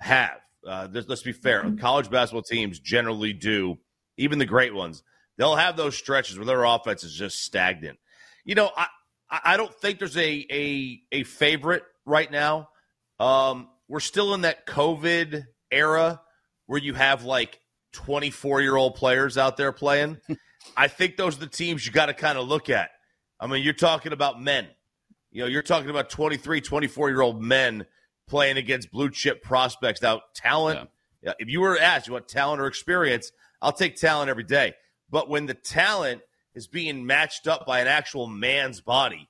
have. 0.00 0.38
Uh, 0.66 0.88
let's 0.92 1.22
be 1.22 1.32
fair. 1.32 1.64
College 1.80 2.10
basketball 2.10 2.42
teams 2.42 2.78
generally 2.78 3.32
do. 3.32 3.78
Even 4.18 4.38
the 4.38 4.46
great 4.46 4.74
ones, 4.74 5.02
they'll 5.38 5.56
have 5.56 5.76
those 5.76 5.96
stretches 5.96 6.36
where 6.36 6.44
their 6.44 6.64
offense 6.64 7.02
is 7.02 7.14
just 7.14 7.42
stagnant. 7.42 7.98
You 8.44 8.54
know, 8.54 8.70
I 8.76 8.86
I 9.32 9.56
don't 9.56 9.74
think 9.74 9.98
there's 9.98 10.16
a 10.16 10.46
a 10.50 11.02
a 11.10 11.22
favorite 11.24 11.84
right 12.04 12.30
now. 12.30 12.68
Um, 13.18 13.68
we're 13.88 14.00
still 14.00 14.34
in 14.34 14.42
that 14.42 14.66
COVID 14.66 15.46
era 15.70 16.20
where 16.66 16.80
you 16.80 16.94
have 16.94 17.24
like 17.24 17.58
24 17.92 18.60
year 18.60 18.76
old 18.76 18.94
players 18.94 19.38
out 19.38 19.56
there 19.56 19.72
playing. 19.72 20.18
I 20.76 20.88
think 20.88 21.16
those 21.16 21.36
are 21.36 21.40
the 21.40 21.46
teams 21.46 21.86
you 21.86 21.92
got 21.92 22.06
to 22.06 22.14
kind 22.14 22.38
of 22.38 22.46
look 22.46 22.70
at. 22.70 22.90
I 23.40 23.46
mean, 23.46 23.62
you're 23.62 23.72
talking 23.72 24.12
about 24.12 24.40
men. 24.40 24.68
You 25.30 25.42
know, 25.42 25.48
you're 25.48 25.62
talking 25.62 25.90
about 25.90 26.10
23, 26.10 26.60
24 26.60 27.10
year 27.10 27.22
old 27.22 27.42
men 27.42 27.86
playing 28.28 28.58
against 28.58 28.90
blue 28.90 29.10
chip 29.10 29.42
prospects. 29.42 30.02
Now, 30.02 30.20
talent, 30.34 30.88
yeah. 31.22 31.32
if 31.38 31.48
you 31.48 31.60
were 31.60 31.78
asked, 31.78 32.06
you 32.06 32.12
want 32.12 32.28
talent 32.28 32.60
or 32.60 32.66
experience, 32.66 33.32
I'll 33.60 33.72
take 33.72 33.96
talent 33.96 34.30
every 34.30 34.44
day. 34.44 34.74
But 35.10 35.28
when 35.28 35.46
the 35.46 35.54
talent 35.54 36.22
is 36.54 36.66
being 36.66 37.06
matched 37.06 37.46
up 37.46 37.66
by 37.66 37.80
an 37.80 37.86
actual 37.86 38.26
man's 38.26 38.80
body, 38.80 39.28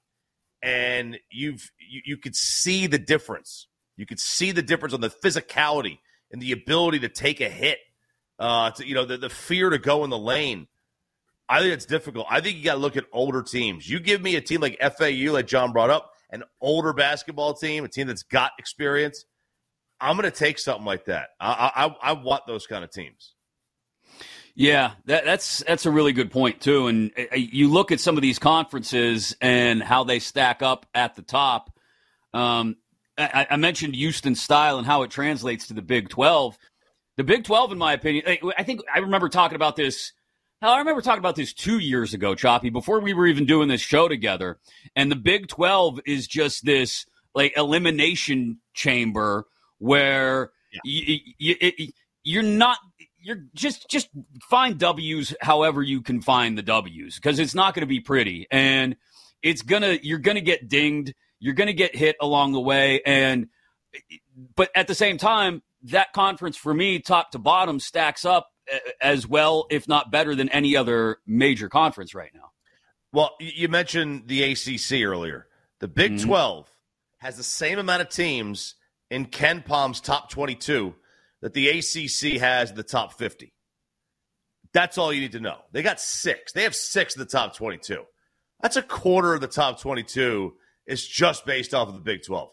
and 0.62 1.18
you've 1.30 1.70
you, 1.78 2.02
you 2.04 2.16
could 2.16 2.36
see 2.36 2.86
the 2.86 2.98
difference. 2.98 3.68
You 3.96 4.06
could 4.06 4.20
see 4.20 4.52
the 4.52 4.62
difference 4.62 4.94
on 4.94 5.00
the 5.00 5.10
physicality 5.10 5.98
and 6.30 6.40
the 6.40 6.52
ability 6.52 7.00
to 7.00 7.08
take 7.08 7.40
a 7.40 7.48
hit, 7.48 7.78
uh, 8.38 8.70
to, 8.72 8.86
you 8.86 8.94
know, 8.94 9.04
the, 9.04 9.18
the 9.18 9.28
fear 9.28 9.70
to 9.70 9.78
go 9.78 10.02
in 10.04 10.10
the 10.10 10.18
lane. 10.18 10.66
I 11.48 11.60
think 11.60 11.74
it's 11.74 11.84
difficult. 11.84 12.26
I 12.30 12.40
think 12.40 12.56
you 12.56 12.64
got 12.64 12.74
to 12.74 12.80
look 12.80 12.96
at 12.96 13.04
older 13.12 13.42
teams. 13.42 13.88
You 13.88 14.00
give 14.00 14.22
me 14.22 14.36
a 14.36 14.40
team 14.40 14.60
like 14.60 14.78
FAU, 14.80 15.32
like 15.32 15.46
John 15.46 15.72
brought 15.72 15.90
up, 15.90 16.12
an 16.30 16.42
older 16.60 16.94
basketball 16.94 17.52
team, 17.54 17.84
a 17.84 17.88
team 17.88 18.06
that's 18.06 18.22
got 18.22 18.52
experience. 18.58 19.24
I'm 20.00 20.16
going 20.16 20.30
to 20.30 20.36
take 20.36 20.58
something 20.58 20.86
like 20.86 21.04
that. 21.04 21.28
I, 21.38 21.92
I, 22.02 22.10
I 22.10 22.12
want 22.14 22.46
those 22.46 22.66
kind 22.66 22.82
of 22.82 22.90
teams. 22.90 23.34
Yeah, 24.54 24.92
that, 25.06 25.24
that's 25.24 25.64
that's 25.66 25.86
a 25.86 25.90
really 25.90 26.12
good 26.12 26.30
point 26.30 26.60
too. 26.60 26.86
And 26.86 27.10
uh, 27.18 27.36
you 27.36 27.70
look 27.70 27.90
at 27.90 28.00
some 28.00 28.16
of 28.16 28.22
these 28.22 28.38
conferences 28.38 29.34
and 29.40 29.82
how 29.82 30.04
they 30.04 30.18
stack 30.18 30.62
up 30.62 30.86
at 30.94 31.14
the 31.16 31.22
top. 31.22 31.72
Um, 32.34 32.76
I, 33.16 33.46
I, 33.50 33.56
mentioned 33.56 33.94
Houston 33.94 34.34
style 34.34 34.78
and 34.78 34.86
how 34.86 35.02
it 35.02 35.10
translates 35.10 35.66
to 35.68 35.74
the 35.74 35.82
Big 35.82 36.08
12. 36.08 36.56
The 37.18 37.24
Big 37.24 37.44
12, 37.44 37.72
in 37.72 37.78
my 37.78 37.92
opinion, 37.92 38.24
I 38.56 38.62
think 38.62 38.80
I 38.92 39.00
remember 39.00 39.28
talking 39.28 39.56
about 39.56 39.76
this. 39.76 40.12
I 40.62 40.78
remember 40.78 41.02
talking 41.02 41.18
about 41.18 41.36
this 41.36 41.52
two 41.52 41.78
years 41.78 42.14
ago, 42.14 42.34
Choppy, 42.34 42.70
before 42.70 43.00
we 43.00 43.12
were 43.12 43.26
even 43.26 43.46
doing 43.46 43.68
this 43.68 43.80
show 43.80 44.08
together. 44.08 44.58
And 44.94 45.10
the 45.10 45.16
Big 45.16 45.48
12 45.48 46.00
is 46.06 46.26
just 46.26 46.64
this 46.64 47.04
like 47.34 47.56
elimination 47.56 48.60
chamber 48.72 49.46
where 49.78 50.52
yeah. 50.72 50.80
you, 50.84 51.18
you, 51.38 51.88
you're 52.24 52.42
not 52.42 52.78
you're 53.22 53.44
just 53.54 53.88
just 53.88 54.08
find 54.50 54.78
W's 54.78 55.34
however 55.40 55.82
you 55.82 56.02
can 56.02 56.20
find 56.20 56.58
the 56.58 56.62
W's 56.62 57.16
because 57.16 57.38
it's 57.38 57.54
not 57.54 57.74
going 57.74 57.82
to 57.82 57.86
be 57.86 58.00
pretty 58.00 58.46
and 58.50 58.96
it's 59.42 59.62
gonna 59.62 59.98
you're 60.02 60.18
gonna 60.18 60.40
get 60.40 60.68
dinged 60.68 61.14
you're 61.42 61.54
going 61.54 61.66
to 61.66 61.74
get 61.74 61.96
hit 61.96 62.14
along 62.20 62.52
the 62.52 62.60
way. 62.60 63.02
And, 63.04 63.48
but 64.54 64.70
at 64.76 64.86
the 64.86 64.94
same 64.94 65.18
time, 65.18 65.62
that 65.82 66.12
conference 66.12 66.56
for 66.56 66.72
me, 66.72 67.00
top 67.00 67.32
to 67.32 67.40
bottom, 67.40 67.80
stacks 67.80 68.24
up 68.24 68.48
as 69.00 69.26
well, 69.26 69.66
if 69.68 69.88
not 69.88 70.12
better 70.12 70.36
than 70.36 70.48
any 70.50 70.76
other 70.76 71.18
major 71.26 71.68
conference 71.68 72.14
right 72.14 72.30
now. 72.32 72.52
Well, 73.12 73.32
you 73.40 73.68
mentioned 73.68 74.28
the 74.28 74.52
ACC 74.52 75.02
earlier. 75.02 75.48
The 75.80 75.88
Big 75.88 76.12
mm-hmm. 76.12 76.28
12 76.28 76.70
has 77.18 77.36
the 77.36 77.42
same 77.42 77.80
amount 77.80 78.02
of 78.02 78.08
teams 78.08 78.76
in 79.10 79.26
KenPom's 79.26 80.00
top 80.00 80.30
22 80.30 80.94
that 81.42 81.52
the 81.52 81.68
ACC 81.68 82.40
has 82.40 82.70
in 82.70 82.76
the 82.76 82.82
top 82.82 83.18
50. 83.18 83.52
That's 84.72 84.96
all 84.96 85.12
you 85.12 85.20
need 85.20 85.32
to 85.32 85.40
know. 85.40 85.58
They 85.72 85.82
got 85.82 86.00
six. 86.00 86.52
They 86.52 86.62
have 86.62 86.74
six 86.74 87.14
in 87.14 87.20
the 87.20 87.26
top 87.26 87.54
22. 87.54 88.02
That's 88.62 88.76
a 88.76 88.82
quarter 88.82 89.34
of 89.34 89.40
the 89.40 89.48
top 89.48 89.80
22 89.80 90.54
is 90.86 91.06
just 91.06 91.44
based 91.44 91.74
off 91.74 91.88
of 91.88 91.94
the 91.94 92.00
Big 92.00 92.22
12. 92.22 92.48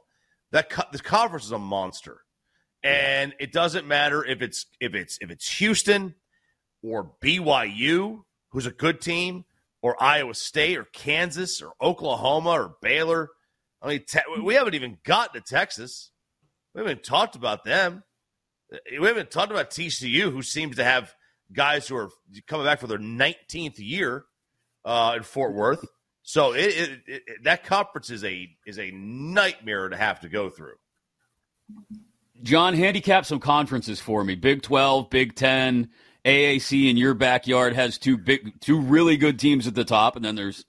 That 0.52 0.70
co- 0.70 0.84
the 0.92 1.00
conference 1.00 1.46
is 1.46 1.52
a 1.52 1.60
monster. 1.60 2.22
And 2.84 3.34
it 3.40 3.52
doesn't 3.52 3.88
matter 3.88 4.26
if 4.26 4.42
it's 4.42 4.66
if 4.80 4.96
it's 4.96 5.18
if 5.22 5.30
it's 5.30 5.58
Houston 5.58 6.16
or 6.82 7.12
BYU, 7.22 8.24
who's 8.52 8.66
a 8.66 8.72
good 8.72 9.02
team, 9.02 9.44
or 9.82 10.02
Iowa 10.02 10.34
State 10.34 10.78
or 10.78 10.86
Kansas 10.86 11.62
or 11.62 11.74
Oklahoma 11.82 12.52
or 12.52 12.76
Baylor. 12.82 13.30
I 13.82 13.90
mean, 13.90 14.04
te- 14.08 14.42
we 14.42 14.56
haven't 14.56 14.76
even 14.76 14.98
gotten 15.04 15.42
to 15.42 15.48
Texas. 15.48 16.12
We 16.74 16.82
haven't 16.82 17.04
talked 17.04 17.36
about 17.36 17.64
them. 17.64 18.04
We 19.00 19.08
haven't 19.08 19.32
talked 19.32 19.52
about 19.52 19.72
TCU, 19.72 20.32
who 20.32 20.42
seems 20.42 20.76
to 20.76 20.84
have 20.84 21.14
guys 21.52 21.88
who 21.88 21.96
are 21.96 22.10
coming 22.48 22.66
back 22.66 22.80
for 22.80 22.88
their 22.88 23.00
19th 23.00 23.80
year 23.80 24.26
uh, 24.86 25.16
in 25.18 25.24
Fort 25.24 25.54
Worth. 25.54 25.86
So 26.22 26.54
it, 26.54 26.68
it, 26.68 27.00
it, 27.08 27.44
that 27.44 27.64
conference 27.64 28.10
is 28.10 28.24
a 28.24 28.48
is 28.66 28.78
a 28.78 28.92
nightmare 28.92 29.90
to 29.90 29.98
have 29.98 30.20
to 30.20 30.30
go 30.30 30.50
through. 30.50 30.76
John, 32.44 32.74
handicap 32.74 33.26
some 33.26 33.40
conferences 33.40 34.00
for 34.00 34.24
me. 34.24 34.36
Big 34.36 34.62
Twelve, 34.62 35.10
Big 35.10 35.36
Ten, 35.36 35.90
AAC 36.26 36.90
in 36.90 36.98
your 36.98 37.14
backyard 37.14 37.74
has 37.74 37.98
two 37.98 38.18
big, 38.18 38.60
two 38.62 38.80
really 38.80 39.18
good 39.18 39.40
teams 39.40 39.66
at 39.68 39.76
the 39.76 39.84
top, 39.84 40.16
and 40.16 40.24
then 40.24 40.36
there's 40.36 40.66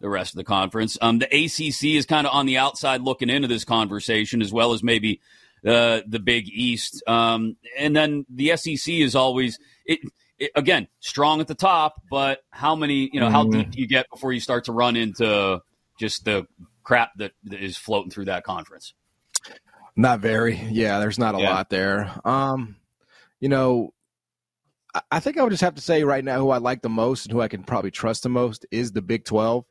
the 0.00 0.08
rest 0.08 0.34
of 0.34 0.36
the 0.36 0.44
conference. 0.44 0.98
Um, 1.00 1.18
the 1.18 1.26
ACC 1.26 1.96
is 1.96 2.06
kind 2.06 2.26
of 2.26 2.34
on 2.34 2.46
the 2.46 2.58
outside 2.58 3.00
looking 3.00 3.30
into 3.30 3.48
this 3.48 3.64
conversation, 3.64 4.42
as 4.42 4.52
well 4.52 4.72
as 4.72 4.82
maybe 4.82 5.20
uh, 5.66 6.00
the 6.06 6.18
Big 6.18 6.48
East. 6.48 7.02
Um, 7.06 7.56
and 7.78 7.94
then 7.94 8.26
the 8.28 8.56
SEC 8.56 8.92
is 8.94 9.14
always 9.14 9.58
it 9.84 10.00
it, 10.38 10.52
again, 10.54 10.88
strong 11.00 11.40
at 11.40 11.48
the 11.48 11.54
top, 11.54 12.00
but 12.10 12.40
how 12.50 12.74
many, 12.74 13.10
you 13.12 13.20
know, 13.20 13.30
how 13.30 13.44
deep 13.44 13.68
mm. 13.68 13.70
do 13.72 13.80
you 13.80 13.88
get 13.88 14.06
before 14.10 14.32
you 14.32 14.40
start 14.40 14.64
to 14.64 14.72
run 14.72 14.96
into 14.96 15.60
just 15.98 16.24
the 16.24 16.46
crap 16.84 17.10
that, 17.16 17.32
that 17.44 17.60
is 17.60 17.76
floating 17.76 18.10
through 18.10 18.26
that 18.26 18.44
conference? 18.44 18.94
Not 19.96 20.20
very. 20.20 20.54
Yeah, 20.54 21.00
there's 21.00 21.18
not 21.18 21.34
a 21.34 21.40
yeah. 21.40 21.50
lot 21.50 21.70
there. 21.70 22.12
Um, 22.24 22.76
you 23.40 23.48
know, 23.48 23.92
I 25.10 25.20
think 25.20 25.38
I 25.38 25.42
would 25.42 25.50
just 25.50 25.62
have 25.62 25.74
to 25.74 25.82
say 25.82 26.04
right 26.04 26.24
now 26.24 26.38
who 26.38 26.50
I 26.50 26.58
like 26.58 26.82
the 26.82 26.88
most 26.88 27.26
and 27.26 27.32
who 27.32 27.40
I 27.40 27.48
can 27.48 27.64
probably 27.64 27.90
trust 27.90 28.22
the 28.22 28.28
most 28.28 28.64
is 28.70 28.92
the 28.92 29.02
Big 29.02 29.24
12. 29.24 29.64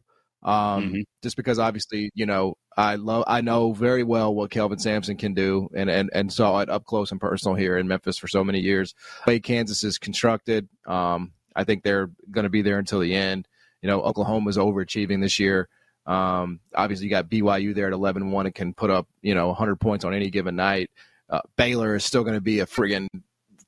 Um, 0.47 0.83
mm-hmm. 0.83 1.01
Just 1.21 1.35
because 1.35 1.59
obviously, 1.59 2.09
you 2.15 2.25
know, 2.25 2.55
I 2.77 2.95
love, 2.95 3.25
I 3.27 3.41
know 3.41 3.73
very 3.73 4.03
well 4.03 4.33
what 4.33 4.49
Kelvin 4.49 4.79
Sampson 4.79 5.17
can 5.17 5.33
do, 5.33 5.69
and 5.75 5.89
and 5.89 6.09
and 6.13 6.31
saw 6.31 6.59
it 6.59 6.69
up 6.69 6.85
close 6.85 7.11
and 7.11 7.19
personal 7.19 7.53
here 7.53 7.77
in 7.77 7.87
Memphis 7.87 8.17
for 8.17 8.29
so 8.29 8.45
many 8.45 8.61
years. 8.61 8.95
Way 9.27 9.41
Kansas 9.41 9.83
is 9.83 9.97
constructed. 9.97 10.69
Um, 10.87 11.33
I 11.53 11.65
think 11.65 11.83
they're 11.83 12.09
going 12.31 12.43
to 12.43 12.49
be 12.49 12.61
there 12.61 12.79
until 12.79 13.01
the 13.01 13.13
end. 13.13 13.45
You 13.81 13.89
know, 13.89 14.01
Oklahoma's 14.01 14.57
overachieving 14.57 15.21
this 15.21 15.37
year. 15.37 15.67
Um, 16.05 16.61
obviously, 16.73 17.07
you 17.07 17.09
got 17.09 17.29
BYU 17.29 17.75
there 17.75 17.87
at 17.87 17.93
11 17.93 18.31
1 18.31 18.45
and 18.45 18.55
can 18.55 18.73
put 18.73 18.89
up, 18.89 19.07
you 19.21 19.35
know, 19.35 19.47
100 19.47 19.75
points 19.75 20.05
on 20.05 20.13
any 20.13 20.29
given 20.29 20.55
night. 20.55 20.89
Uh, 21.29 21.41
Baylor 21.57 21.95
is 21.95 22.05
still 22.05 22.23
going 22.23 22.35
to 22.35 22.41
be 22.41 22.61
a 22.61 22.65
friggin' 22.65 23.07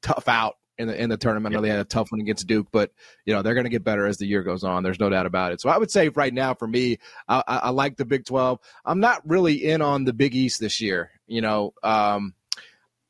tough 0.01 0.29
out 0.29 0.55
in 0.79 0.88
the 0.88 1.00
in 1.00 1.09
the 1.09 1.17
tournament. 1.17 1.53
I 1.53 1.57
know 1.57 1.62
they 1.62 1.69
had 1.69 1.79
a 1.79 1.86
tough 1.86 2.12
one 2.12 2.21
against 2.21 2.48
Duke, 2.48 2.67
but 2.71 2.91
you 3.25 3.33
know 3.33 3.41
they're 3.41 3.53
going 3.53 3.65
to 3.65 3.69
get 3.69 3.83
better 3.83 4.07
as 4.07 4.17
the 4.17 4.25
year 4.25 4.41
goes 4.41 4.63
on. 4.63 4.81
There's 4.81 5.00
no 5.00 5.09
doubt 5.09 5.25
about 5.25 5.51
it. 5.51 5.62
So 5.62 5.69
I 5.69 5.77
would 5.77 5.91
say 5.91 6.09
right 6.09 6.33
now 6.33 6.55
for 6.55 6.67
me, 6.67 6.98
I, 7.27 7.43
I, 7.48 7.57
I 7.57 7.69
like 7.69 7.98
the 7.98 8.05
Big 8.05 8.25
12. 8.25 8.59
I'm 8.86 9.00
not 9.00 9.21
really 9.29 9.65
in 9.65 9.81
on 9.81 10.05
the 10.05 10.13
Big 10.13 10.33
East 10.33 10.59
this 10.59 10.81
year. 10.81 11.12
You 11.27 11.41
know, 11.41 11.74
um, 11.83 12.33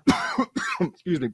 excuse 0.82 1.22
me. 1.22 1.30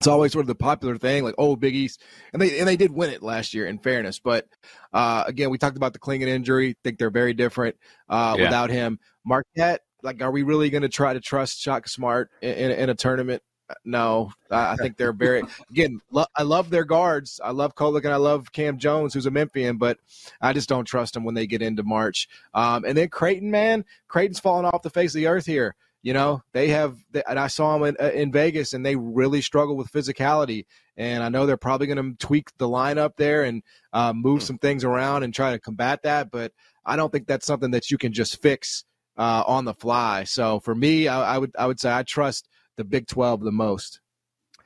It's 0.00 0.08
always 0.08 0.32
sort 0.32 0.42
of 0.42 0.48
the 0.48 0.56
popular 0.56 0.98
thing, 0.98 1.22
like 1.22 1.36
oh, 1.38 1.54
Big 1.54 1.76
East, 1.76 2.02
and 2.32 2.40
they 2.40 2.58
and 2.58 2.66
they 2.66 2.76
did 2.76 2.92
win 2.92 3.10
it 3.10 3.22
last 3.22 3.54
year. 3.54 3.66
In 3.66 3.78
fairness, 3.78 4.18
but 4.18 4.46
uh, 4.92 5.24
again, 5.26 5.50
we 5.50 5.58
talked 5.58 5.76
about 5.76 5.92
the 5.92 6.00
Clingan 6.00 6.26
injury. 6.26 6.76
Think 6.82 6.98
they're 6.98 7.10
very 7.10 7.34
different 7.34 7.76
uh, 8.08 8.34
yeah. 8.36 8.44
without 8.44 8.70
him. 8.70 8.98
Marquette, 9.24 9.82
like, 10.02 10.20
are 10.20 10.32
we 10.32 10.42
really 10.42 10.70
going 10.70 10.82
to 10.82 10.88
try 10.88 11.12
to 11.12 11.20
trust 11.20 11.60
Shaka 11.60 11.88
Smart 11.88 12.30
in, 12.40 12.50
in, 12.50 12.70
in 12.72 12.90
a 12.90 12.96
tournament? 12.96 13.42
No, 13.84 14.32
I, 14.50 14.72
I 14.72 14.76
think 14.76 14.96
they're 14.96 15.12
very 15.12 15.42
again. 15.70 16.00
Lo- 16.10 16.26
I 16.36 16.42
love 16.42 16.70
their 16.70 16.84
guards. 16.84 17.40
I 17.42 17.50
love 17.50 17.74
Kolek 17.74 18.04
and 18.04 18.12
I 18.12 18.16
love 18.16 18.52
Cam 18.52 18.78
Jones, 18.78 19.14
who's 19.14 19.26
a 19.26 19.30
Memphian, 19.30 19.78
but 19.78 19.98
I 20.40 20.52
just 20.52 20.68
don't 20.68 20.84
trust 20.84 21.14
them 21.14 21.24
when 21.24 21.34
they 21.34 21.46
get 21.46 21.62
into 21.62 21.82
March. 21.82 22.28
Um, 22.54 22.84
and 22.84 22.96
then 22.96 23.08
Creighton, 23.08 23.50
man, 23.50 23.84
Creighton's 24.08 24.40
falling 24.40 24.66
off 24.66 24.82
the 24.82 24.90
face 24.90 25.14
of 25.14 25.20
the 25.20 25.26
earth 25.26 25.46
here. 25.46 25.74
You 26.02 26.12
know, 26.12 26.42
they 26.52 26.68
have, 26.68 26.96
and 27.28 27.38
I 27.38 27.46
saw 27.46 27.78
them 27.78 27.86
in, 27.86 28.04
uh, 28.04 28.10
in 28.10 28.32
Vegas, 28.32 28.72
and 28.72 28.84
they 28.84 28.96
really 28.96 29.40
struggle 29.40 29.76
with 29.76 29.92
physicality. 29.92 30.66
And 30.96 31.22
I 31.22 31.28
know 31.28 31.46
they're 31.46 31.56
probably 31.56 31.86
going 31.86 32.16
to 32.16 32.26
tweak 32.26 32.50
the 32.58 32.68
lineup 32.68 33.12
there 33.16 33.44
and 33.44 33.62
uh, 33.92 34.12
move 34.12 34.40
hmm. 34.40 34.46
some 34.46 34.58
things 34.58 34.82
around 34.82 35.22
and 35.22 35.32
try 35.32 35.52
to 35.52 35.60
combat 35.60 36.02
that. 36.02 36.32
But 36.32 36.52
I 36.84 36.96
don't 36.96 37.12
think 37.12 37.28
that's 37.28 37.46
something 37.46 37.70
that 37.70 37.90
you 37.90 37.98
can 37.98 38.12
just 38.12 38.42
fix 38.42 38.84
uh, 39.16 39.44
on 39.46 39.64
the 39.64 39.74
fly. 39.74 40.24
So 40.24 40.60
for 40.60 40.74
me, 40.74 41.08
I, 41.08 41.34
I, 41.34 41.38
would 41.38 41.52
I 41.58 41.66
would 41.66 41.80
say 41.80 41.92
I 41.92 42.02
trust 42.02 42.48
the 42.76 42.84
Big 42.84 43.06
Twelve 43.06 43.40
the 43.40 43.52
most. 43.52 44.00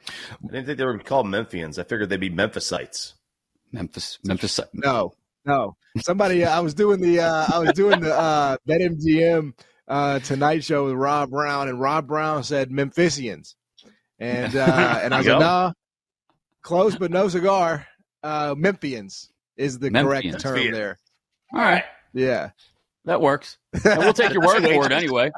I 0.08 0.12
didn't 0.52 0.66
think 0.66 0.78
they 0.78 0.84
were 0.84 0.98
called 0.98 1.26
Memphians. 1.26 1.78
I 1.78 1.82
figured 1.82 2.08
they'd 2.08 2.20
be 2.20 2.30
Memphisites. 2.30 3.14
Memphis, 3.72 4.18
Memphis. 4.24 4.60
No, 4.72 5.14
no. 5.44 5.76
Somebody, 5.98 6.44
I 6.44 6.60
was 6.60 6.74
doing 6.74 7.00
the 7.00 7.20
uh, 7.20 7.46
I 7.52 7.58
was 7.58 7.72
doing 7.72 8.00
the 8.00 8.14
uh, 8.14 8.56
BetMGM 8.68 9.52
uh, 9.88 10.18
Tonight 10.20 10.64
Show 10.64 10.86
with 10.86 10.94
Rob 10.94 11.30
Brown, 11.30 11.68
and 11.68 11.80
Rob 11.80 12.06
Brown 12.06 12.44
said 12.44 12.70
Memphisians, 12.70 13.56
and 14.18 14.54
uh, 14.54 15.00
and 15.02 15.14
I 15.14 15.18
was 15.18 15.26
like, 15.26 15.40
nah, 15.40 15.72
close 16.62 16.96
but 16.96 17.10
no 17.10 17.28
cigar. 17.28 17.86
Uh, 18.22 18.54
Memphians 18.54 19.28
is 19.56 19.78
the 19.78 19.90
Memphians. 19.90 20.04
correct 20.04 20.40
term 20.40 20.58
Memphians. 20.58 20.72
there. 20.72 20.98
All 21.52 21.60
right, 21.60 21.84
yeah, 22.12 22.50
that 23.04 23.20
works. 23.20 23.58
And 23.72 23.98
we'll 23.98 24.12
take 24.12 24.32
your 24.32 24.42
word 24.46 24.62
for 24.62 24.86
it 24.86 24.92
anyway. 24.92 25.30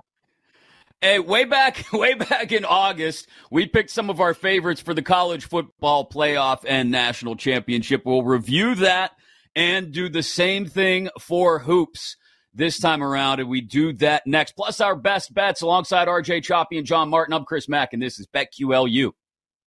Hey, 1.01 1.21
way 1.21 1.45
back, 1.45 1.85
way 1.93 2.15
back 2.15 2.51
in 2.51 2.65
August, 2.65 3.29
we 3.53 3.67
picked 3.67 3.91
some 3.91 4.11
of 4.11 4.21
our 4.21 4.35
favorites 4.35 4.81
for 4.81 4.95
the 4.95 5.03
college 5.03 5.45
football 5.45 6.09
playoff 6.09 6.65
and 6.67 6.91
national 6.91 7.37
championship. 7.37 8.03
We'll 8.05 8.25
review 8.25 8.75
that 8.77 9.13
and 9.55 9.93
do 9.93 10.09
the 10.09 10.25
same 10.25 10.67
thing 10.67 11.09
for 11.21 11.61
hoops 11.61 12.17
this 12.53 12.81
time 12.81 13.01
around, 13.05 13.39
and 13.39 13.49
we 13.49 13.61
do 13.61 13.93
that 13.95 14.27
next. 14.27 14.57
Plus, 14.57 14.81
our 14.81 14.97
best 14.97 15.33
bets 15.33 15.63
alongside 15.63 16.09
RJ 16.09 16.43
Choppy 16.43 16.79
and 16.79 16.87
John 16.87 17.09
Martin. 17.11 17.33
I'm 17.33 17.45
Chris 17.45 17.69
Mack, 17.69 17.93
and 17.93 18.03
this 18.03 18.19
is 18.19 18.27
BetQLU. 18.27 19.13